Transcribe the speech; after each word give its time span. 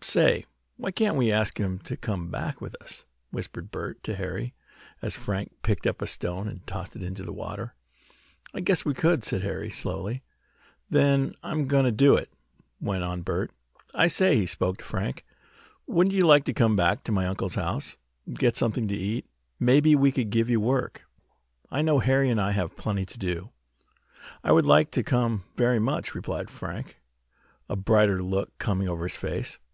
"Say, 0.00 0.46
why 0.78 0.90
can't 0.90 1.18
we 1.18 1.30
ask 1.30 1.60
him 1.60 1.78
to 1.80 1.98
come 1.98 2.30
back 2.30 2.62
with 2.62 2.74
us?" 2.82 3.04
whispered 3.30 3.70
Bert 3.70 4.02
to 4.04 4.14
Harry, 4.16 4.54
as 5.02 5.14
Frank 5.14 5.52
picked 5.60 5.86
up 5.86 6.00
a 6.00 6.06
stone 6.06 6.48
and 6.48 6.66
tossed 6.66 6.96
it 6.96 7.02
into 7.02 7.24
the 7.24 7.30
water. 7.34 7.74
"I 8.54 8.60
guess 8.60 8.86
we 8.86 8.94
could," 8.94 9.22
said 9.22 9.42
Harry, 9.42 9.68
slowly. 9.68 10.22
"Then 10.88 11.34
I'm 11.42 11.68
going 11.68 11.84
to 11.84 11.92
do 11.92 12.16
it," 12.16 12.32
went 12.80 13.04
on 13.04 13.20
Bert. 13.20 13.50
"I 13.94 14.06
say," 14.06 14.34
he 14.34 14.46
spoke 14.46 14.78
to 14.78 14.84
Frank, 14.84 15.26
"wouldn't 15.86 16.16
you 16.16 16.26
like 16.26 16.46
to 16.46 16.54
come 16.54 16.74
back 16.74 17.04
to 17.04 17.12
my 17.12 17.26
uncle's 17.26 17.56
house, 17.56 17.98
and 18.24 18.38
get 18.38 18.56
something 18.56 18.88
to 18.88 18.94
eat? 18.96 19.26
Maybe 19.60 19.94
he 19.94 20.10
could 20.10 20.30
give 20.30 20.48
you 20.48 20.58
work. 20.58 21.04
I 21.70 21.82
know 21.82 21.98
Harry 21.98 22.30
and 22.30 22.40
I 22.40 22.52
have 22.52 22.78
plenty 22.78 23.04
to 23.04 23.18
do." 23.18 23.50
"I 24.42 24.52
would 24.52 24.64
like 24.64 24.90
to 24.92 25.02
come, 25.02 25.44
very 25.58 25.78
much," 25.78 26.14
replied 26.14 26.48
Frank, 26.48 26.98
a 27.68 27.76
brighter 27.76 28.22
look 28.22 28.56
coming 28.56 28.88
over 28.88 29.02
his 29.06 29.16
face. 29.16 29.58